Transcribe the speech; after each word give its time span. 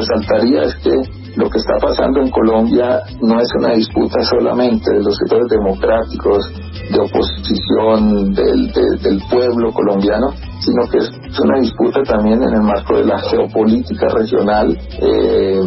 resaltaría 0.00 0.62
es 0.62 0.74
que 0.76 0.94
lo 1.36 1.48
que 1.48 1.58
está 1.58 1.74
pasando 1.80 2.20
en 2.20 2.30
Colombia 2.30 3.00
no 3.22 3.40
es 3.40 3.48
una 3.58 3.74
disputa 3.74 4.20
solamente 4.24 4.92
de 4.92 5.02
los 5.02 5.16
sectores 5.16 5.46
democráticos, 5.48 6.50
de 6.90 6.98
oposición 6.98 8.32
del, 8.32 8.72
del 9.00 9.22
pueblo 9.30 9.72
colombiano, 9.72 10.34
sino 10.60 10.88
que 10.90 10.98
es 10.98 11.40
una 11.40 11.60
disputa 11.60 12.02
también 12.02 12.42
en 12.42 12.54
el 12.54 12.62
marco 12.62 12.96
de 12.96 13.04
la 13.04 13.18
geopolítica 13.18 14.06
regional 14.08 14.76
eh, 15.00 15.60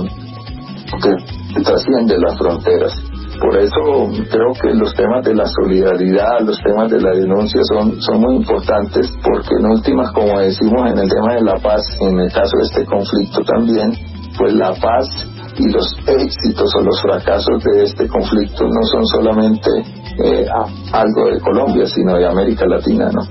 que 1.01 1.63
trasciende 1.63 2.17
las 2.19 2.37
fronteras. 2.37 2.93
Por 3.39 3.57
eso 3.57 4.11
creo 4.29 4.53
que 4.61 4.73
los 4.75 4.93
temas 4.93 5.25
de 5.25 5.33
la 5.33 5.45
solidaridad, 5.47 6.41
los 6.45 6.57
temas 6.61 6.91
de 6.91 7.01
la 7.01 7.11
denuncia 7.11 7.61
son, 7.73 7.99
son 7.99 8.21
muy 8.21 8.35
importantes 8.35 9.11
porque 9.23 9.55
en 9.59 9.65
últimas, 9.65 10.11
como 10.13 10.39
decimos 10.39 10.91
en 10.91 10.99
el 10.99 11.09
tema 11.09 11.33
de 11.35 11.41
la 11.41 11.55
paz, 11.55 11.81
en 12.01 12.19
el 12.19 12.31
caso 12.31 12.57
de 12.57 12.63
este 12.63 12.85
conflicto 12.85 13.41
también, 13.43 13.91
pues 14.37 14.53
la 14.53 14.73
paz 14.75 15.07
y 15.57 15.69
los 15.69 15.95
éxitos 16.07 16.75
o 16.75 16.81
los 16.81 17.01
fracasos 17.01 17.63
de 17.63 17.83
este 17.83 18.07
conflicto 18.07 18.63
no 18.63 18.83
son 18.91 19.05
solamente 19.05 19.69
eh, 20.23 20.45
algo 20.91 21.25
de 21.31 21.39
Colombia, 21.41 21.85
sino 21.87 22.17
de 22.17 22.27
América 22.27 22.65
Latina, 22.65 23.09
¿no? 23.11 23.21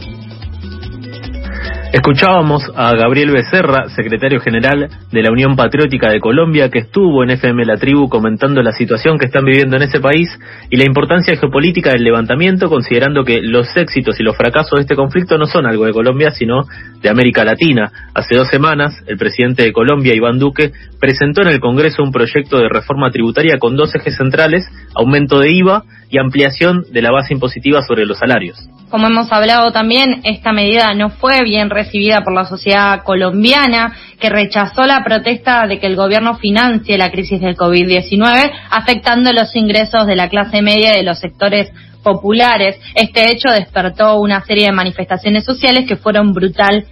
Escuchábamos 1.93 2.73
a 2.75 2.95
Gabriel 2.95 3.33
Becerra, 3.33 3.91
secretario 3.91 4.41
general 4.41 4.89
de 5.11 5.23
la 5.23 5.31
Unión 5.31 5.57
Patriótica 5.57 6.09
de 6.09 6.21
Colombia, 6.21 6.71
que 6.71 6.79
estuvo 6.79 7.23
en 7.23 7.29
FM 7.29 7.67
La 7.67 7.77
Tribu 7.77 8.09
comentando 8.09 8.63
la 8.63 8.73
situación 8.73 9.19
que 9.19 9.27
están 9.27 9.45
viviendo 9.45 9.77
en 9.77 9.83
ese 9.83 10.01
país 10.01 10.31
y 10.71 10.79
la 10.79 10.87
importancia 10.87 11.37
geopolítica 11.37 11.91
del 11.91 12.03
levantamiento, 12.03 12.71
considerando 12.71 13.25
que 13.25 13.43
los 13.43 13.77
éxitos 13.77 14.19
y 14.19 14.23
los 14.23 14.39
fracasos 14.39 14.79
de 14.79 14.81
este 14.81 14.97
conflicto 14.97 15.37
no 15.37 15.45
son 15.45 15.67
algo 15.67 15.85
de 15.85 15.93
Colombia, 15.93 16.31
sino 16.31 16.63
de 17.03 17.11
América 17.11 17.45
Latina. 17.45 17.93
Hace 18.15 18.37
dos 18.37 18.49
semanas, 18.49 18.95
el 19.07 19.19
presidente 19.19 19.63
de 19.63 19.73
Colombia, 19.75 20.15
Iván 20.17 20.39
Duque, 20.39 20.73
presentó 20.99 21.43
en 21.43 21.49
el 21.49 21.61
Congreso 21.61 22.03
un 22.03 22.11
proyecto 22.11 22.57
de 22.57 22.71
reforma 22.71 23.11
tributaria 23.11 23.59
con 23.59 23.77
dos 23.77 23.95
ejes 23.95 24.17
centrales, 24.17 24.65
aumento 24.95 25.41
de 25.41 25.53
IVA 25.53 25.85
y 26.09 26.17
ampliación 26.17 26.85
de 26.91 27.03
la 27.03 27.13
base 27.13 27.35
impositiva 27.35 27.83
sobre 27.83 28.07
los 28.07 28.19
salarios. 28.19 28.67
Como 28.93 29.07
hemos 29.07 29.33
hablado 29.33 29.73
también, 29.73 30.21
esta 30.23 30.53
medida 30.53 30.93
no 30.93 31.09
fue 31.09 31.43
bien 31.45 31.71
recibida 31.71 32.21
por 32.21 32.35
la 32.35 32.45
sociedad 32.45 33.03
colombiana, 33.05 33.97
que 34.21 34.29
rechazó 34.29 34.83
la 34.83 35.03
protesta 35.03 35.67
de 35.67 35.81
que 35.81 35.87
el 35.87 35.97
gobierno 35.97 36.37
financie 36.37 36.99
la 36.99 37.11
crisis 37.11 37.41
del 37.41 37.57
COVID-19, 37.57 38.53
afectando 38.69 39.33
los 39.33 39.57
ingresos 39.57 40.07
de 40.07 40.15
la 40.15 40.29
clase 40.29 40.61
media 40.61 40.93
y 40.93 40.99
de 40.99 41.05
los 41.05 41.19
sectores 41.21 41.73
populares. 42.03 42.77
Este 42.95 43.33
hecho 43.33 43.51
despertó 43.51 44.21
una 44.21 44.45
serie 44.45 44.67
de 44.67 44.73
manifestaciones 44.73 45.47
sociales 45.47 45.87
que 45.89 45.97
fueron 45.97 46.35
brutal 46.35 46.85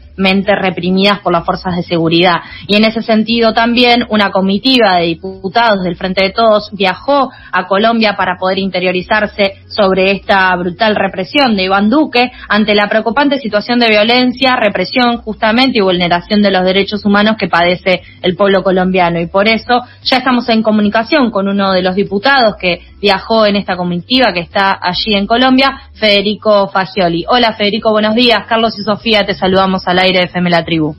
reprimidas 0.61 1.21
por 1.21 1.33
las 1.33 1.45
fuerzas 1.45 1.77
de 1.77 1.83
seguridad. 1.83 2.37
Y 2.67 2.77
en 2.77 2.85
ese 2.85 3.03
sentido 3.03 3.53
también 3.53 4.05
una 4.11 4.31
comitiva 4.31 4.99
de 4.99 5.07
diputados 5.07 5.83
del 5.83 5.97
Frente 5.97 6.25
de 6.25 6.31
Todos 6.31 6.71
viajó 6.73 7.31
a 7.53 7.67
Colombia 7.67 8.15
para 8.17 8.37
poder 8.39 8.59
interiorizarse 8.59 9.55
sobre 9.71 10.11
esta 10.11 10.55
brutal 10.57 10.97
represión 10.97 11.57
de 11.57 11.65
Iván 11.65 11.89
Duque 11.89 12.31
ante 12.49 12.75
la 12.75 12.89
preocupante 12.89 13.39
situación 13.39 13.79
de 13.79 13.89
violencia, 13.89 14.57
represión 14.57 15.19
justamente 15.19 15.79
y 15.79 15.81
vulneración 15.81 16.43
de 16.43 16.51
los 16.51 16.65
derechos 16.65 17.05
humanos 17.05 17.37
que 17.39 17.49
padece 17.49 18.03
el 18.23 18.37
pueblo 18.37 18.63
colombiano. 18.63 19.21
Y 19.21 19.27
por 19.27 19.49
eso 19.49 19.83
ya 20.03 20.19
estamos 20.19 20.49
en 20.49 20.63
comunicación 20.63 21.31
con 21.31 21.49
uno 21.49 21.73
de 21.73 21.83
los 21.83 21.95
diputados 21.95 22.57
que 22.57 22.81
viajó 23.01 23.47
en 23.47 23.57
esta 23.57 23.77
comitiva 23.77 24.33
que 24.33 24.41
está 24.41 24.79
allí 24.81 25.15
en 25.15 25.27
Colombia, 25.27 25.83
Federico 25.95 26.69
Fagioli. 26.69 27.25
Hola 27.29 27.55
Federico, 27.55 27.93
buenos 27.93 28.15
días. 28.15 28.47
Carlos 28.47 28.79
y 28.79 28.83
Sofía, 28.83 29.25
te 29.25 29.35
saludamos 29.35 29.87
al 29.87 29.99
aire 30.01 30.19
de 30.19 30.25
FM 30.27 30.51
La 30.51 30.65
Tribu. 30.65 30.95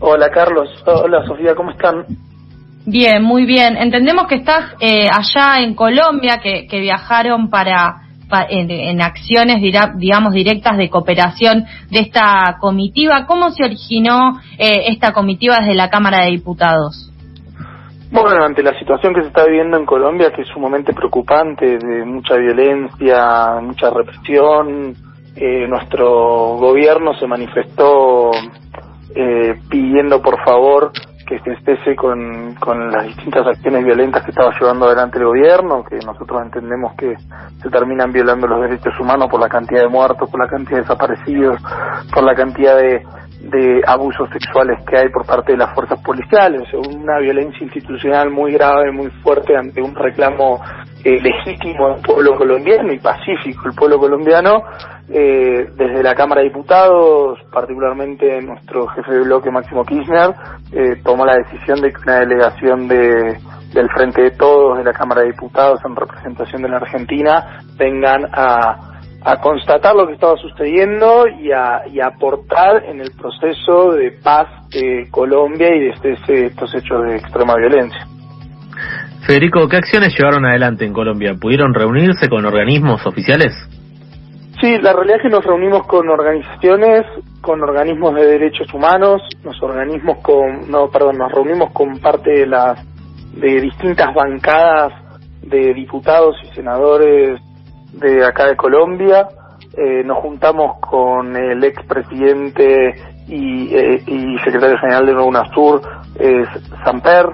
Hola 0.00 0.30
Carlos, 0.30 0.68
hola 0.86 1.26
Sofía, 1.26 1.54
¿cómo 1.54 1.72
están? 1.72 2.29
Bien, 2.90 3.22
muy 3.22 3.46
bien. 3.46 3.76
Entendemos 3.76 4.26
que 4.26 4.34
estás 4.34 4.74
eh, 4.80 5.06
allá 5.08 5.60
en 5.62 5.76
Colombia, 5.76 6.40
que, 6.42 6.80
viajaron 6.80 7.48
para, 7.48 8.02
en, 8.48 9.00
acciones, 9.00 9.62
digamos, 9.62 10.32
directas 10.32 10.76
de 10.76 10.90
cooperación 10.90 11.66
de 11.88 12.00
esta 12.00 12.56
comitiva. 12.60 13.26
¿Cómo 13.26 13.50
se 13.50 13.62
originó 13.62 14.40
eh, 14.58 14.86
esta 14.88 15.12
comitiva 15.12 15.60
desde 15.60 15.76
la 15.76 15.88
Cámara 15.88 16.24
de 16.24 16.32
Diputados? 16.32 17.12
Bueno, 18.10 18.44
ante 18.44 18.60
la 18.60 18.76
situación 18.76 19.14
que 19.14 19.20
se 19.20 19.28
está 19.28 19.44
viviendo 19.44 19.76
en 19.76 19.86
Colombia, 19.86 20.32
que 20.32 20.42
es 20.42 20.48
sumamente 20.48 20.92
preocupante, 20.92 21.78
de 21.78 22.04
mucha 22.04 22.34
violencia, 22.34 23.60
mucha 23.62 23.90
represión, 23.90 24.96
eh, 25.36 25.68
nuestro 25.68 26.56
gobierno 26.56 27.14
se 27.14 27.28
manifestó 27.28 28.32
eh, 29.14 29.54
pidiendo 29.70 30.20
por 30.20 30.42
favor 30.44 30.90
que 31.30 31.38
se 31.38 31.56
cese 31.64 31.94
con, 31.94 32.56
con 32.56 32.90
las 32.90 33.06
distintas 33.06 33.46
acciones 33.46 33.84
violentas 33.84 34.24
que 34.24 34.32
estaba 34.32 34.52
llevando 34.58 34.86
adelante 34.86 35.18
el 35.18 35.26
gobierno, 35.26 35.84
que 35.84 35.96
nosotros 36.04 36.42
entendemos 36.42 36.92
que 36.96 37.14
se 37.62 37.70
terminan 37.70 38.10
violando 38.10 38.48
los 38.48 38.62
derechos 38.62 38.92
humanos 38.98 39.28
por 39.30 39.40
la 39.40 39.48
cantidad 39.48 39.82
de 39.82 39.88
muertos, 39.88 40.28
por 40.28 40.40
la 40.40 40.48
cantidad 40.48 40.78
de 40.78 40.82
desaparecidos, 40.82 41.62
por 42.12 42.24
la 42.24 42.34
cantidad 42.34 42.76
de, 42.76 43.04
de 43.42 43.80
abusos 43.86 44.28
sexuales 44.30 44.84
que 44.84 44.98
hay 44.98 45.08
por 45.10 45.24
parte 45.24 45.52
de 45.52 45.58
las 45.58 45.72
fuerzas 45.72 46.02
policiales, 46.02 46.62
una 46.74 47.20
violencia 47.20 47.62
institucional 47.62 48.30
muy 48.30 48.52
grave, 48.54 48.90
muy 48.90 49.10
fuerte 49.22 49.56
ante 49.56 49.80
un 49.80 49.94
reclamo 49.94 50.60
eh, 51.04 51.20
legítimo 51.20 51.90
del 51.90 52.02
pueblo 52.02 52.36
colombiano 52.36 52.92
y 52.92 52.98
pacífico. 52.98 53.68
El 53.68 53.74
pueblo 53.74 53.98
colombiano, 53.98 54.62
eh, 55.08 55.68
desde 55.76 56.02
la 56.02 56.14
Cámara 56.14 56.40
de 56.40 56.48
Diputados, 56.48 57.38
particularmente 57.52 58.40
nuestro 58.42 58.86
jefe 58.88 59.12
de 59.12 59.20
bloque 59.22 59.50
Máximo 59.50 59.84
Kirchner, 59.84 60.34
eh, 60.72 61.00
tomó 61.02 61.24
la 61.24 61.36
decisión 61.36 61.80
de 61.80 61.92
que 61.92 62.00
una 62.02 62.20
delegación 62.20 62.88
de 62.88 63.38
del 63.72 63.88
Frente 63.90 64.20
de 64.22 64.30
Todos 64.32 64.78
de 64.78 64.84
la 64.84 64.92
Cámara 64.92 65.20
de 65.20 65.28
Diputados 65.28 65.78
en 65.84 65.94
representación 65.94 66.62
de 66.62 66.68
la 66.68 66.78
Argentina 66.78 67.60
vengan 67.78 68.26
a 68.32 68.90
a 69.22 69.36
constatar 69.36 69.94
lo 69.94 70.06
que 70.06 70.14
estaba 70.14 70.36
sucediendo 70.36 71.26
y 71.28 71.52
a, 71.52 71.82
y 71.86 72.00
aportar 72.00 72.84
en 72.84 73.00
el 73.00 73.10
proceso 73.12 73.92
de 73.92 74.12
paz 74.12 74.48
de 74.70 75.08
Colombia 75.10 75.68
y 75.74 75.80
de 75.80 75.88
este, 75.90 76.46
estos 76.46 76.74
hechos 76.74 77.02
de 77.04 77.16
extrema 77.16 77.54
violencia. 77.56 78.06
Federico, 79.26 79.68
¿qué 79.68 79.76
acciones 79.76 80.14
llevaron 80.18 80.46
adelante 80.46 80.84
en 80.84 80.92
Colombia? 80.92 81.34
¿Pudieron 81.40 81.74
reunirse 81.74 82.28
con 82.28 82.44
organismos 82.44 83.06
oficiales? 83.06 83.52
Sí, 84.60 84.76
la 84.78 84.92
realidad 84.92 85.16
es 85.18 85.22
que 85.22 85.28
nos 85.30 85.44
reunimos 85.44 85.86
con 85.86 86.08
organizaciones, 86.08 87.06
con 87.40 87.62
organismos 87.62 88.14
de 88.14 88.26
derechos 88.26 88.72
humanos, 88.74 89.22
nos 89.42 89.62
organismos 89.62 90.18
con, 90.18 90.70
no, 90.70 90.88
perdón, 90.90 91.18
nos 91.18 91.32
reunimos 91.32 91.70
con 91.72 91.98
parte 91.98 92.30
de 92.30 92.46
las 92.46 92.86
de 93.34 93.60
distintas 93.60 94.12
bancadas 94.12 94.92
de 95.42 95.72
diputados 95.72 96.36
y 96.44 96.54
senadores 96.54 97.40
de 97.92 98.24
acá 98.24 98.46
de 98.46 98.56
Colombia. 98.56 99.28
Eh, 99.76 100.02
nos 100.04 100.18
juntamos 100.18 100.78
con 100.80 101.36
el 101.36 101.62
expresidente 101.64 102.94
y, 103.28 103.74
eh, 103.74 104.02
y 104.06 104.38
secretario 104.44 104.78
general 104.78 105.06
de 105.06 105.14
UNASUR, 105.14 105.80
eh, 106.18 106.44
Samper. 106.84 107.26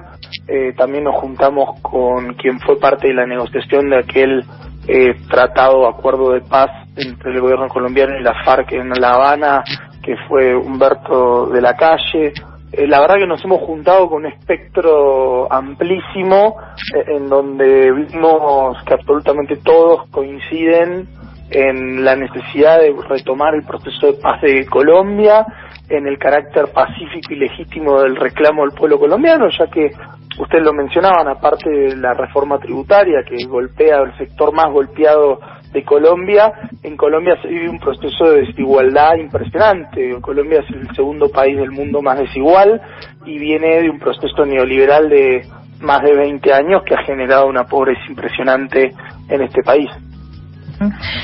Eh, 0.47 0.73
también 0.77 1.03
nos 1.03 1.15
juntamos 1.15 1.79
con 1.81 2.33
quien 2.35 2.59
fue 2.59 2.79
parte 2.79 3.07
de 3.07 3.13
la 3.13 3.25
negociación 3.25 3.89
de 3.89 3.99
aquel 3.99 4.43
eh, 4.87 5.15
tratado, 5.29 5.87
acuerdo 5.87 6.31
de 6.31 6.41
paz 6.41 6.69
entre 6.95 7.33
el 7.33 7.41
gobierno 7.41 7.67
colombiano 7.67 8.17
y 8.17 8.23
la 8.23 8.43
FARC 8.43 8.71
en 8.71 8.89
La 8.89 9.11
Habana, 9.11 9.63
que 10.01 10.15
fue 10.27 10.55
Humberto 10.55 11.47
de 11.47 11.61
la 11.61 11.75
Calle. 11.75 12.33
Eh, 12.71 12.87
la 12.87 13.01
verdad 13.01 13.15
que 13.15 13.27
nos 13.27 13.43
hemos 13.43 13.61
juntado 13.61 14.07
con 14.07 14.25
un 14.25 14.31
espectro 14.31 15.51
amplísimo 15.51 16.55
eh, 16.95 17.15
en 17.15 17.27
donde 17.27 17.91
vimos 17.91 18.81
que 18.83 18.93
absolutamente 18.93 19.57
todos 19.57 20.09
coinciden 20.09 21.07
en 21.49 22.03
la 22.03 22.15
necesidad 22.15 22.79
de 22.79 22.93
retomar 23.07 23.55
el 23.55 23.63
proceso 23.63 24.07
de 24.07 24.19
paz 24.21 24.41
de 24.41 24.65
Colombia, 24.65 25.45
en 25.89 26.07
el 26.07 26.17
carácter 26.17 26.65
pacífico 26.73 27.33
y 27.33 27.37
legítimo 27.37 28.01
del 28.01 28.15
reclamo 28.15 28.63
del 28.63 28.77
pueblo 28.77 28.99
colombiano, 28.99 29.47
ya 29.49 29.67
que 29.67 29.91
ustedes 30.37 30.63
lo 30.63 30.73
mencionaban, 30.73 31.27
aparte 31.27 31.69
de 31.69 31.95
la 31.95 32.13
reforma 32.13 32.59
tributaria 32.59 33.23
que 33.23 33.45
golpea 33.45 34.01
el 34.01 34.17
sector 34.17 34.53
más 34.53 34.71
golpeado 34.71 35.39
de 35.71 35.83
Colombia, 35.83 36.51
en 36.83 36.97
Colombia 36.97 37.37
se 37.41 37.47
vive 37.47 37.69
un 37.69 37.79
proceso 37.79 38.29
de 38.29 38.41
desigualdad 38.41 39.15
impresionante. 39.15 40.15
Colombia 40.21 40.59
es 40.59 40.75
el 40.75 40.95
segundo 40.95 41.29
país 41.29 41.57
del 41.57 41.71
mundo 41.71 42.01
más 42.01 42.19
desigual 42.19 42.81
y 43.25 43.37
viene 43.37 43.81
de 43.81 43.89
un 43.89 43.99
proceso 43.99 44.45
neoliberal 44.45 45.09
de 45.09 45.41
más 45.81 46.01
de 46.01 46.15
20 46.15 46.53
años 46.53 46.83
que 46.85 46.95
ha 46.95 47.03
generado 47.03 47.47
una 47.47 47.65
pobreza 47.65 48.01
impresionante 48.09 48.91
en 49.29 49.41
este 49.41 49.61
país. 49.63 49.89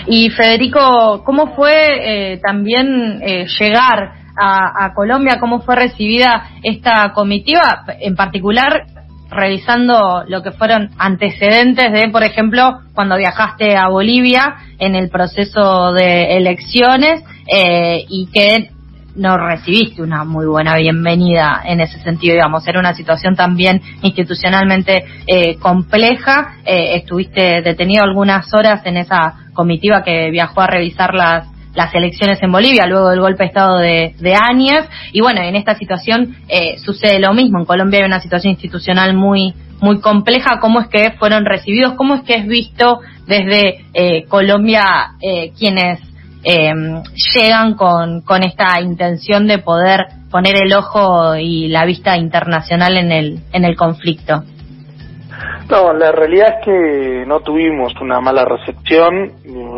Y 0.08 0.30
Federico, 0.32 1.24
¿cómo 1.24 1.56
fue 1.56 1.74
eh, 2.34 2.42
también 2.46 3.22
eh, 3.22 3.46
llegar 3.60 4.14
a, 4.36 4.86
a, 4.86 4.94
Colombia? 4.94 5.38
¿Cómo 5.40 5.62
fue 5.62 5.76
recibida 5.76 6.50
esta 6.64 7.14
comitiva? 7.14 7.86
En 8.00 8.16
particular, 8.16 8.86
revisando 9.30 10.24
lo 10.28 10.42
que 10.44 10.52
fueron 10.52 10.92
antecedentes 10.98 11.92
de, 11.92 12.10
por 12.10 12.24
ejemplo, 12.24 12.80
cuando 12.94 13.18
viajaste 13.18 13.76
a 13.76 13.90
Bolivia 13.90 14.56
en 14.80 14.96
el 14.96 15.10
proceso 15.10 15.94
de 15.94 16.38
elecciones 16.38 17.24
eh, 17.48 18.06
y 18.08 18.28
que 18.32 18.70
no 19.16 19.38
recibiste 19.38 20.02
una 20.02 20.24
muy 20.24 20.46
buena 20.46 20.76
bienvenida 20.78 21.62
en 21.66 21.82
ese 21.82 22.00
sentido, 22.00 22.34
digamos, 22.34 22.68
era 22.68 22.80
una 22.80 22.94
situación 22.94 23.36
también 23.36 23.82
institucionalmente 24.02 25.06
eh, 25.28 25.58
compleja, 25.58 26.56
eh, 26.66 26.96
estuviste 26.96 27.62
detenido 27.62 28.04
algunas 28.04 28.54
horas 28.54 28.82
en 28.86 28.98
esa 28.98 29.36
comitiva 29.54 30.04
que 30.04 30.32
viajó 30.32 30.62
a 30.62 30.68
revisar 30.68 31.14
las 31.14 31.54
las 31.76 31.94
elecciones 31.96 32.38
en 32.42 32.52
Bolivia 32.52 32.86
luego 32.86 33.10
del 33.10 33.20
golpe 33.20 33.44
de 33.44 33.48
Estado 33.48 33.78
de, 33.80 34.16
de 34.20 34.36
Áñez. 34.36 34.88
Y 35.12 35.22
bueno, 35.22 35.42
en 35.42 35.56
esta 35.56 35.76
situación 35.76 36.36
eh, 36.48 36.78
sucede 36.78 37.20
lo 37.20 37.34
mismo. 37.34 37.60
En 37.60 37.66
Colombia 37.66 38.00
hay 38.00 38.06
una 38.06 38.20
situación 38.20 38.52
institucional 38.52 39.16
muy, 39.16 39.54
muy 39.82 40.00
compleja. 40.00 40.60
¿Cómo 40.60 40.80
es 40.82 40.88
que 40.88 41.12
fueron 41.18 41.46
recibidos? 41.46 41.94
¿Cómo 41.94 42.16
es 42.16 42.22
que 42.22 42.36
es 42.36 42.48
visto 42.48 43.00
desde 43.26 43.86
eh, 43.94 44.26
Colombia 44.28 45.16
eh, 45.22 45.52
quienes 45.58 46.00
eh, 46.44 46.72
llegan 47.34 47.76
con, 47.76 48.22
con 48.22 48.44
esta 48.44 48.80
intención 48.82 49.48
de 49.48 49.60
poder 49.60 50.06
poner 50.30 50.56
el 50.64 50.74
ojo 50.74 51.36
y 51.36 51.68
la 51.68 51.86
vista 51.86 52.18
internacional 52.18 52.98
en 52.98 53.12
el, 53.12 53.40
en 53.52 53.66
el 53.66 53.76
conflicto? 53.76 54.44
No, 55.70 55.94
la 55.94 56.12
realidad 56.12 56.60
es 56.60 56.66
que 56.66 57.24
no 57.26 57.40
tuvimos 57.40 57.94
una 58.02 58.20
mala 58.20 58.46
recepción, 58.46 59.32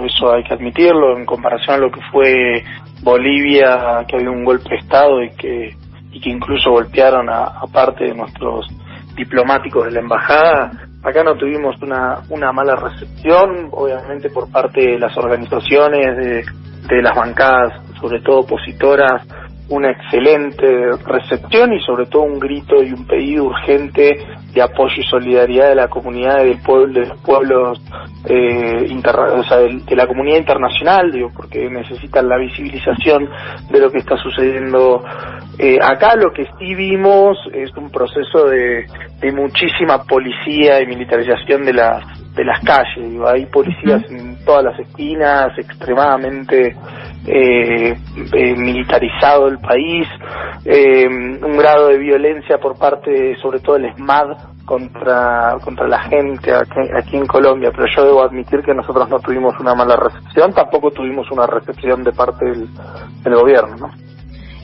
eso 0.06 0.34
hay 0.34 0.44
que 0.44 0.54
admitirlo, 0.54 1.18
en 1.18 1.26
comparación 1.26 1.76
a 1.76 1.78
lo 1.78 1.92
que 1.92 2.02
fue 2.12 2.64
Bolivia, 3.02 4.04
que 4.08 4.16
había 4.16 4.32
un 4.32 4.44
golpe 4.44 4.70
de 4.70 4.78
Estado 4.78 5.24
y 5.24 5.30
que, 5.32 5.76
y 6.12 6.20
que 6.20 6.30
incluso 6.30 6.72
golpearon 6.72 7.30
a, 7.30 7.62
parte 7.72 8.06
de 8.06 8.16
nuestros 8.16 8.68
diplomáticos 9.16 9.86
de 9.86 9.92
la 9.92 10.00
embajada. 10.00 10.72
Acá 11.06 11.24
no 11.24 11.36
tuvimos 11.36 11.80
una, 11.84 12.22
una 12.30 12.52
mala 12.52 12.76
recepción, 12.76 13.70
obviamente 13.72 14.32
por 14.32 14.52
parte 14.52 14.82
de 14.82 14.98
las 14.98 15.16
organizaciones, 15.16 16.18
de, 16.18 17.02
las 17.04 17.16
bancadas, 17.16 17.74
sobre 18.02 18.22
todo 18.22 18.40
opositoras, 18.40 19.22
una 19.70 19.92
excelente 19.92 20.66
recepción 21.06 21.74
y 21.74 21.80
sobre 21.82 22.08
todo 22.08 22.24
un 22.24 22.40
grito 22.40 22.82
y 22.82 22.92
un 22.92 23.06
pedido 23.06 23.46
urgente 23.46 24.18
de 24.52 24.62
apoyo 24.64 24.96
y 24.98 25.04
solidaridad 25.04 25.70
de 25.70 25.76
la 25.76 25.88
comunidad 25.90 26.38
del 26.38 26.60
pueblo, 26.64 27.00
de 27.00 27.08
los 27.08 27.22
pueblos, 27.22 27.82
eh, 28.28 28.88
o 29.36 29.44
sea, 29.44 29.58
de, 29.58 29.96
la 29.96 30.08
comunidad 30.08 30.38
internacional, 30.38 31.12
digo, 31.12 31.32
porque 31.36 31.70
necesitan 31.70 32.28
la 32.28 32.38
visibilización 32.38 33.30
de 33.70 33.80
lo 33.80 33.92
que 33.92 34.00
está 34.00 34.18
sucediendo 34.18 35.04
eh, 35.58 35.78
acá. 35.82 36.16
Lo 36.16 36.32
que 36.32 36.48
sí 36.58 36.76
vimos 36.76 37.38
es 37.54 37.72
un 37.78 37.90
proceso 37.90 38.48
de, 38.48 38.86
de 39.20 39.32
muchísima 39.32 40.04
policía 40.04 40.82
y 40.82 40.88
militarización 40.88 41.66
de 41.66 41.74
las 41.74 42.04
de 42.36 42.44
las 42.44 42.60
calles, 42.60 43.10
digo, 43.10 43.28
hay 43.28 43.46
policías 43.46 44.04
en 44.10 44.35
todas 44.46 44.64
las 44.64 44.80
esquinas, 44.80 45.58
extremadamente 45.58 46.76
eh, 47.28 47.98
eh, 48.34 48.56
militarizado 48.56 49.48
el 49.48 49.60
país, 49.60 50.08
eh, 50.64 51.08
un 51.08 51.58
grado 51.58 51.88
de 51.88 51.98
violencia 51.98 52.58
por 52.58 52.78
parte, 52.78 53.36
sobre 53.42 53.60
todo 53.60 53.78
el 53.78 53.86
ESMAD, 53.86 54.38
contra, 54.66 55.58
contra 55.64 55.88
la 55.88 56.00
gente 56.04 56.52
aquí, 56.54 57.18
en 57.18 57.26
Colombia, 57.28 57.72
pero 57.76 57.86
yo 57.96 58.06
debo 58.06 58.24
admitir 58.24 58.62
que 58.62 58.74
nosotros 58.74 59.08
no 59.10 59.20
tuvimos 59.20 59.54
una 59.60 59.76
mala 59.76 59.96
recepción, 59.96 60.54
tampoco 60.54 60.92
tuvimos 60.92 61.30
una 61.32 61.46
recepción 61.46 62.04
de 62.04 62.12
parte 62.12 62.46
del, 62.46 62.68
del 63.24 63.36
gobierno, 63.36 63.76
¿no? 63.78 64.05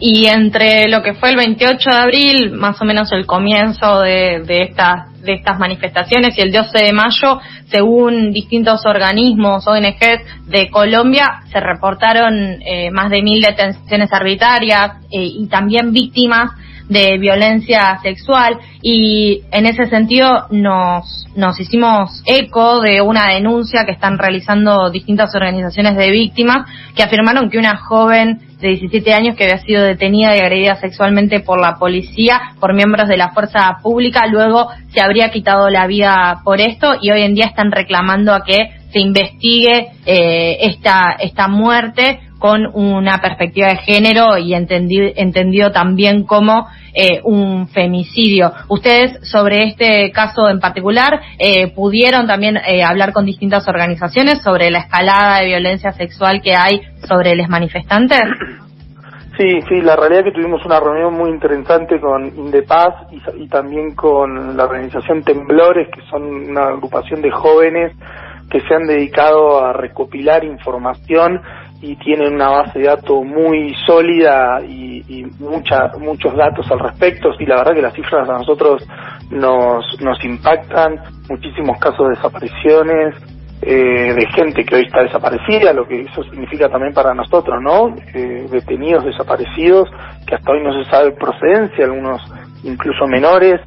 Y 0.01 0.25
entre 0.25 0.89
lo 0.89 1.03
que 1.03 1.13
fue 1.13 1.30
el 1.30 1.38
28 1.38 1.89
de 1.89 1.95
abril, 1.95 2.51
más 2.53 2.81
o 2.81 2.86
menos 2.86 3.12
el 3.12 3.25
comienzo 3.25 4.01
de, 4.01 4.44
de 4.45 4.63
estas 4.63 5.12
de 5.21 5.33
estas 5.33 5.59
manifestaciones 5.59 6.38
y 6.38 6.42
el 6.42 6.51
12 6.51 6.86
de 6.86 6.94
mayo, 6.94 7.39
según 7.69 8.31
distintos 8.31 8.86
organismos, 8.86 9.68
ONGs 9.68 10.48
de 10.48 10.69
Colombia, 10.69 11.44
se 11.51 11.59
reportaron 11.59 12.33
eh, 12.65 12.89
más 12.92 13.09
de 13.09 13.21
mil 13.21 13.42
detenciones 13.42 14.12
arbitrarias 14.12 14.94
eh, 15.12 15.24
y 15.24 15.48
también 15.48 15.94
víctimas 15.94 16.51
de 16.89 17.18
violencia 17.18 18.00
sexual. 18.01 18.57
Y 18.81 19.44
en 19.51 19.65
ese 19.65 19.86
sentido 19.88 20.48
nos, 20.51 21.27
nos 21.36 21.59
hicimos 21.59 22.21
eco 22.25 22.81
de 22.81 23.01
una 23.01 23.27
denuncia 23.27 23.86
que 23.86 23.92
están 23.92 24.18
realizando 24.18 24.89
distintas 24.89 25.33
organizaciones 25.33 25.95
de 25.95 26.12
víctimas 26.12 26.69
que 26.95 27.03
afirmaron 27.03 27.50
que 27.50 27.59
una 27.59 27.77
joven 27.77 28.39
de 28.61 28.69
17 28.69 29.13
años 29.13 29.35
que 29.35 29.45
había 29.45 29.57
sido 29.59 29.83
detenida 29.83 30.35
y 30.35 30.39
agredida 30.39 30.75
sexualmente 30.75 31.39
por 31.39 31.59
la 31.59 31.77
policía, 31.77 32.53
por 32.59 32.73
miembros 32.73 33.09
de 33.09 33.17
la 33.17 33.31
fuerza 33.31 33.79
pública, 33.81 34.27
luego 34.27 34.69
se 34.93 35.01
habría 35.01 35.29
quitado 35.31 35.69
la 35.69 35.87
vida 35.87 36.41
por 36.43 36.61
esto 36.61 36.95
y 37.01 37.11
hoy 37.11 37.23
en 37.23 37.35
día 37.35 37.45
están 37.45 37.71
reclamando 37.71 38.33
a 38.33 38.43
que 38.43 38.69
se 38.91 38.99
investigue 38.99 39.87
eh, 40.05 40.57
esta, 40.61 41.15
esta 41.19 41.47
muerte 41.47 42.19
con 42.41 42.65
una 42.73 43.19
perspectiva 43.21 43.67
de 43.67 43.77
género 43.77 44.35
y 44.35 44.55
entendido, 44.55 45.71
también 45.71 46.23
como 46.23 46.67
eh, 46.91 47.21
un 47.23 47.67
femicidio. 47.67 48.51
Ustedes 48.67 49.29
sobre 49.29 49.67
este 49.67 50.11
caso 50.11 50.49
en 50.49 50.59
particular 50.59 51.21
eh, 51.38 51.71
pudieron 51.71 52.25
también 52.25 52.57
eh, 52.57 52.83
hablar 52.83 53.13
con 53.13 53.27
distintas 53.27 53.67
organizaciones 53.67 54.41
sobre 54.41 54.71
la 54.71 54.79
escalada 54.79 55.41
de 55.41 55.49
violencia 55.49 55.91
sexual 55.91 56.41
que 56.41 56.55
hay 56.55 56.81
sobre 57.07 57.35
los 57.35 57.47
manifestantes. 57.47 58.23
Sí, 59.38 59.61
sí, 59.69 59.79
la 59.81 59.95
realidad 59.95 60.25
es 60.25 60.33
que 60.33 60.41
tuvimos 60.41 60.65
una 60.65 60.79
reunión 60.79 61.13
muy 61.13 61.29
interesante 61.29 61.99
con 61.99 62.25
Indepaz 62.25 63.05
y 63.38 63.47
también 63.49 63.93
con 63.93 64.57
la 64.57 64.63
organización 64.63 65.21
Temblores, 65.23 65.88
que 65.93 66.01
son 66.09 66.23
una 66.23 66.69
agrupación 66.69 67.21
de 67.21 67.29
jóvenes 67.29 67.93
que 68.51 68.59
se 68.61 68.75
han 68.75 68.85
dedicado 68.85 69.63
a 69.63 69.73
recopilar 69.73 70.43
información 70.43 71.41
y 71.81 71.95
tienen 71.95 72.35
una 72.35 72.49
base 72.49 72.79
de 72.79 72.85
datos 72.85 73.25
muy 73.25 73.73
sólida 73.85 74.61
y, 74.67 75.03
y 75.07 75.23
mucha, 75.39 75.91
muchos 75.99 76.35
datos 76.35 76.69
al 76.71 76.79
respecto. 76.79 77.29
y 77.39 77.45
la 77.45 77.57
verdad 77.57 77.73
que 77.73 77.81
las 77.81 77.93
cifras 77.93 78.29
a 78.29 78.33
nosotros 78.33 78.87
nos, 79.31 79.85
nos 80.01 80.23
impactan, 80.23 80.99
muchísimos 81.27 81.79
casos 81.79 82.09
de 82.09 82.15
desapariciones, 82.15 83.15
eh, 83.63 84.13
de 84.13 84.27
gente 84.35 84.63
que 84.63 84.75
hoy 84.75 84.83
está 84.85 85.03
desaparecida, 85.03 85.73
lo 85.73 85.87
que 85.87 86.01
eso 86.01 86.23
significa 86.23 86.67
también 86.69 86.93
para 86.93 87.13
nosotros, 87.13 87.61
¿no? 87.61 87.95
Eh, 88.13 88.47
detenidos 88.49 89.05
desaparecidos, 89.05 89.89
que 90.25 90.35
hasta 90.35 90.51
hoy 90.51 90.63
no 90.63 90.73
se 90.73 90.89
sabe 90.89 91.11
procedencia, 91.11 91.85
algunos 91.85 92.21
incluso 92.63 93.07
menores, 93.07 93.61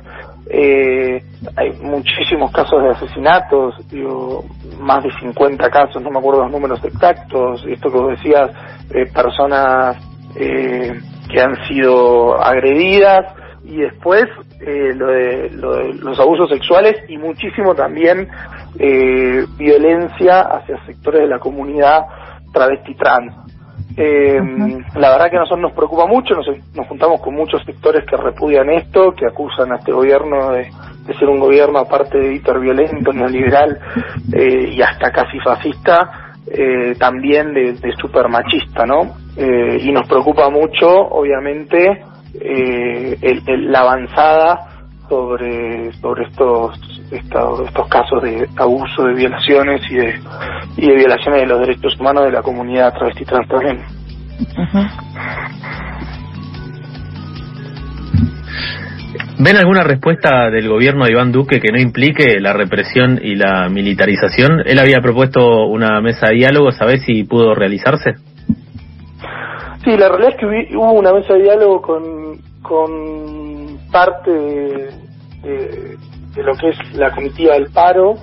eh, 0.51 1.23
hay 1.57 1.73
muchísimos 1.81 2.53
casos 2.53 2.83
de 2.83 2.91
asesinatos, 2.91 3.75
digo, 3.89 4.45
más 4.81 5.03
de 5.03 5.11
50 5.21 5.71
casos, 5.71 6.03
no 6.03 6.11
me 6.11 6.19
acuerdo 6.19 6.43
los 6.43 6.53
números 6.53 6.85
exactos, 6.85 7.65
esto 7.67 7.91
que 7.91 7.99
vos 7.99 8.11
decías, 8.11 8.51
eh, 8.91 9.07
personas 9.13 9.97
eh, 10.37 11.01
que 11.31 11.41
han 11.41 11.57
sido 11.67 12.43
agredidas 12.43 13.35
y 13.65 13.79
después 13.79 14.27
eh, 14.61 14.93
lo, 14.95 15.07
de, 15.09 15.51
lo 15.51 15.77
de 15.77 15.95
los 15.95 16.19
abusos 16.19 16.49
sexuales 16.51 16.97
y 17.09 17.17
muchísimo 17.17 17.75
también 17.75 18.29
eh, 18.79 19.45
violencia 19.57 20.41
hacia 20.41 20.85
sectores 20.87 21.23
de 21.23 21.29
la 21.29 21.39
comunidad 21.39 22.07
travesti 22.53 22.95
trans. 22.95 23.35
Eh, 23.97 24.41
La 24.97 25.11
verdad 25.11 25.31
que 25.31 25.37
a 25.37 25.41
nosotros 25.41 25.63
nos 25.63 25.73
preocupa 25.73 26.07
mucho, 26.07 26.35
nos, 26.35 26.47
nos, 26.75 26.87
juntamos 26.89 27.21
con 27.21 27.35
muchos 27.35 27.63
sectores 27.65 28.05
que 28.05 28.17
repudian 28.17 28.69
esto, 28.71 29.13
que 29.13 29.27
acusan 29.27 29.73
a 29.73 29.77
este 29.77 29.93
gobierno 29.93 30.51
de, 30.53 30.71
ser 31.19 31.29
un 31.29 31.39
gobierno 31.39 31.79
aparte 31.79 32.19
de 32.19 32.35
hiperviolento, 32.35 33.13
neoliberal 33.13 33.79
eh, 34.33 34.71
y 34.73 34.83
hasta 34.83 35.13
casi 35.13 35.39
fascista, 35.39 36.35
eh, 36.47 36.95
también 36.99 37.55
de, 37.55 37.75
de 37.75 37.93
super 37.97 38.29
machista, 38.29 38.85
¿no? 38.85 39.17
Eh, 39.37 39.79
y 39.81 39.93
nos 39.93 40.09
preocupa 40.09 40.51
mucho, 40.51 40.89
obviamente, 40.89 42.03
eh, 42.41 43.17
el, 43.21 43.71
la 43.71 43.81
avanzada 43.81 44.71
sobre 45.09 45.93
sobre 45.95 46.25
estos, 46.25 46.79
estos 47.15 47.67
estos 47.67 47.89
casos 47.89 48.23
de 48.23 48.49
abuso, 48.57 49.05
de 49.05 49.15
violaciones 49.15 49.81
y 49.91 49.95
de 49.95 50.21
y 50.77 50.89
de 50.89 50.95
violaciones 50.95 51.41
de 51.43 51.47
los 51.47 51.61
derechos 51.61 51.99
humanos 51.99 52.25
de 52.25 52.33
la 52.33 52.43
comunidad 52.43 52.93
travesti 52.95 53.25
trans 53.25 53.49
también. 53.49 53.79
¿Ven 59.39 59.57
alguna 59.57 59.83
respuesta 59.83 60.49
del 60.51 60.69
gobierno 60.69 61.05
de 61.05 61.13
Iván 61.13 61.33
Duque 61.33 61.61
que 61.61 61.73
no 61.73 61.81
implique 61.81 62.41
la 62.41 62.53
represión 62.53 63.21
y 63.23 63.35
la 63.35 63.69
militarización? 63.69 64.63
Él 64.65 64.79
había 64.79 65.01
propuesto 65.01 65.67
una 65.67 66.01
mesa 66.01 66.29
de 66.29 66.37
diálogo, 66.37 66.71
¿sabés 66.71 67.03
si 67.05 67.25
pudo 67.25 67.55
realizarse? 67.55 68.15
Sí, 69.85 69.97
la 69.99 70.09
realidad 70.09 70.31
es 70.31 70.37
que 70.37 70.77
hubo 70.77 70.93
una 70.93 71.13
mesa 71.13 71.35
de 71.35 71.43
diálogo 71.43 71.83
con, 71.83 72.39
con 72.63 73.79
parte 73.91 74.31
de, 74.31 74.91
de, 75.43 75.94
lo 76.43 76.55
que 76.55 76.71
es 76.71 76.97
la 76.97 77.11
comitiva 77.15 77.55
del 77.55 77.71
paro, 77.71 78.15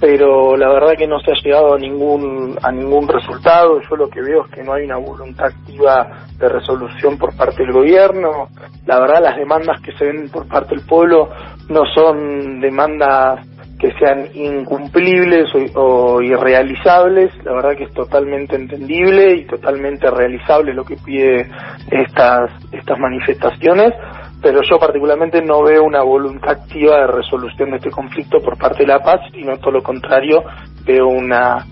pero 0.00 0.56
la 0.56 0.68
verdad 0.68 0.94
que 0.98 1.06
no 1.06 1.20
se 1.20 1.30
ha 1.30 1.34
llegado 1.42 1.74
a 1.74 1.78
ningún 1.78 2.58
a 2.60 2.72
ningún 2.72 3.06
resultado. 3.06 3.80
Yo 3.88 3.96
lo 3.96 4.08
que 4.08 4.20
veo 4.20 4.44
es 4.44 4.50
que 4.52 4.64
no 4.64 4.72
hay 4.72 4.84
una 4.84 4.96
voluntad 4.96 5.46
activa 5.46 6.26
de 6.38 6.48
resolución 6.48 7.18
por 7.18 7.36
parte 7.36 7.62
del 7.62 7.72
gobierno. 7.72 8.48
La 8.86 8.98
verdad 8.98 9.22
las 9.22 9.36
demandas 9.36 9.80
que 9.80 9.92
se 9.92 10.06
ven 10.06 10.28
por 10.28 10.48
parte 10.48 10.74
del 10.74 10.84
pueblo 10.86 11.28
no 11.68 11.82
son 11.94 12.60
demandas 12.60 13.46
que 13.82 13.92
sean 13.98 14.28
incumplibles 14.32 15.50
o, 15.74 16.22
irrealizables, 16.22 17.32
la 17.44 17.52
verdad 17.52 17.76
que 17.76 17.84
es 17.84 17.92
totalmente 17.92 18.54
entendible 18.54 19.34
y 19.34 19.44
totalmente 19.44 20.08
realizable 20.08 20.72
lo 20.72 20.84
que 20.84 20.96
pide 20.96 21.50
estas, 21.90 22.52
estas 22.70 22.96
manifestaciones, 23.00 23.92
pero 24.42 24.60
yo 24.68 24.78
particularmente 24.78 25.40
no 25.40 25.62
veo 25.62 25.84
una 25.84 26.02
voluntad 26.02 26.50
activa 26.50 26.96
de 26.96 27.06
resolución 27.06 27.70
de 27.70 27.76
este 27.76 27.90
conflicto 27.90 28.40
por 28.40 28.58
parte 28.58 28.80
de 28.80 28.88
la 28.88 28.98
paz, 28.98 29.20
sino 29.32 29.56
todo 29.58 29.70
lo 29.70 29.82
contrario, 29.82 30.42
veo 30.84 31.06
una 31.06 31.64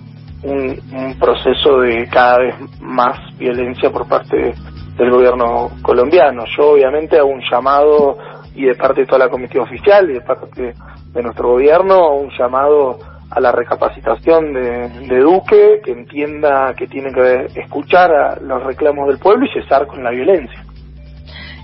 un, 0.43 1.17
proceso 1.19 1.81
de 1.81 2.07
cada 2.09 2.39
vez 2.39 2.55
más 2.81 3.19
violencia 3.37 3.91
por 3.91 4.09
parte 4.09 4.55
del 4.97 5.11
gobierno 5.11 5.71
colombiano. 5.83 6.45
Yo 6.57 6.71
obviamente 6.71 7.19
hago 7.19 7.29
un 7.29 7.43
llamado 7.51 8.17
y 8.55 8.65
de 8.65 8.75
parte 8.75 9.03
de 9.03 9.07
toda 9.07 9.27
la 9.27 9.29
comisión 9.29 9.65
oficial 9.65 10.09
y 10.11 10.15
de 10.15 10.21
parte 10.23 10.75
de 11.13 11.23
nuestro 11.23 11.51
gobierno 11.51 12.15
un 12.15 12.31
llamado 12.39 12.99
a 13.31 13.41
la 13.41 13.53
recapacitación 13.53 14.53
de, 14.53 14.89
de, 15.07 15.21
Duque, 15.21 15.81
que 15.85 15.93
entienda 15.93 16.75
que 16.75 16.87
tiene 16.89 17.13
que 17.13 17.61
escuchar 17.61 18.11
a 18.13 18.41
los 18.41 18.63
reclamos 18.65 19.07
del 19.09 19.19
pueblo 19.19 19.47
y 19.47 19.53
cesar 19.53 19.87
con 19.87 20.03
la 20.03 20.11
violencia. 20.11 20.65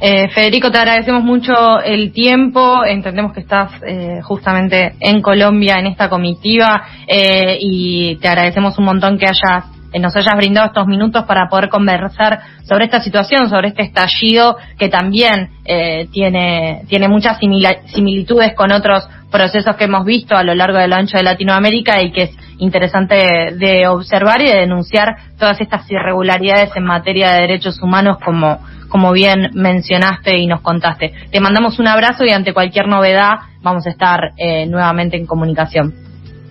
Eh, 0.01 0.29
Federico, 0.29 0.71
te 0.71 0.79
agradecemos 0.79 1.25
mucho 1.25 1.81
el 1.81 2.13
tiempo. 2.13 2.85
Entendemos 2.85 3.33
que 3.33 3.41
estás 3.41 3.73
eh, 3.87 4.21
justamente 4.23 4.95
en 5.01 5.23
Colombia 5.23 5.79
en 5.79 5.87
esta 5.87 6.09
comitiva 6.09 6.85
eh, 7.07 7.57
y 7.61 8.17
te 8.17 8.29
agradecemos 8.29 8.79
un 8.79 8.85
montón 8.85 9.19
que 9.19 9.27
hayas 9.27 9.65
eh, 9.93 9.99
nos 9.99 10.15
hayas 10.15 10.37
brindado 10.37 10.67
estos 10.67 10.87
minutos 10.87 11.25
para 11.25 11.49
poder 11.49 11.71
conversar 11.71 12.41
sobre 12.65 12.85
esta 12.85 13.01
situación, 13.01 13.49
sobre 13.49 13.69
este 13.69 13.83
estallido 13.83 14.57
que 14.79 14.89
también 14.89 15.51
eh, 15.65 16.09
tiene, 16.13 16.83
tiene 16.89 17.09
muchas 17.09 17.39
similitudes 17.39 18.55
con 18.55 18.73
otros 18.73 19.09
procesos 19.31 19.77
que 19.77 19.85
hemos 19.85 20.05
visto 20.05 20.37
a 20.37 20.43
lo 20.43 20.55
largo 20.55 20.79
de 20.79 20.89
lo 20.89 20.97
ancho 20.97 21.17
de 21.17 21.23
Latinoamérica 21.23 22.03
y 22.03 22.13
que 22.13 22.23
es 22.25 22.31
interesante 22.59 23.15
de 23.57 23.87
observar 23.89 24.41
y 24.41 24.49
de 24.49 24.61
denunciar 24.61 25.17
todas 25.39 25.61
estas 25.61 25.91
irregularidades 25.91 26.71
en 26.77 26.85
materia 26.85 27.33
de 27.33 27.43
derechos 27.43 27.81
humanos 27.83 28.19
como, 28.25 28.59
como 28.89 29.13
bien 29.13 29.51
mencionaste 29.55 30.37
y 30.39 30.47
nos 30.47 30.61
contaste. 30.61 31.13
Te 31.31 31.41
mandamos 31.41 31.79
un 31.79 31.89
abrazo 31.89 32.25
y 32.25 32.31
ante 32.31 32.53
cualquier 32.55 32.89
novedad 32.89 33.35
vamos 33.63 33.87
a 33.87 33.91
estar 33.91 34.33
eh, 34.37 34.67
nuevamente 34.67 35.17
en 35.17 35.27
comunicación. 35.27 36.06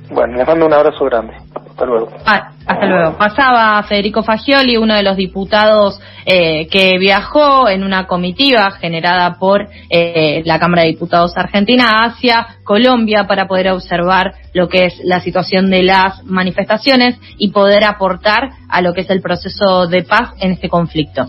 Bueno, 0.10 0.38
les 0.38 0.48
mando 0.48 0.66
un 0.66 0.74
abrazo 0.74 1.06
grande. 1.06 1.34
Hasta 1.76 1.86
luego. 1.86 2.10
Ah, 2.26 2.52
hasta 2.66 2.86
luego. 2.86 3.18
Pasaba 3.18 3.84
Federico 3.84 4.24
Fagioli, 4.24 4.78
uno 4.78 4.96
de 4.96 5.04
los 5.04 5.18
diputados 5.18 6.00
eh, 6.26 6.68
que 6.68 6.98
viajó 6.98 7.68
en 7.68 7.84
una 7.84 8.08
comitiva 8.08 8.72
generada 8.72 9.38
por 9.38 9.68
eh, 9.90 10.42
la 10.46 10.58
Cámara 10.58 10.84
de 10.84 10.90
Diputados 10.90 11.36
Argentina 11.36 12.06
hacia 12.06 12.48
Colombia 12.64 13.28
para 13.28 13.48
poder 13.48 13.72
observar 13.72 14.36
lo 14.54 14.70
que 14.70 14.86
es 14.86 15.02
la 15.04 15.20
situación 15.20 15.70
de 15.70 15.84
las 15.84 16.24
manifestaciones 16.24 17.20
y 17.38 17.52
poder 17.52 17.84
aportar 17.84 18.52
a 18.70 18.82
lo 18.82 18.94
que 18.94 19.02
es 19.02 19.10
el 19.10 19.22
proceso 19.22 19.88
de 19.88 20.04
paz 20.04 20.32
en 20.40 20.52
este 20.52 20.70
conflicto. 20.70 21.28